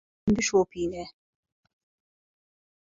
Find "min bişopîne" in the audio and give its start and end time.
0.27-1.03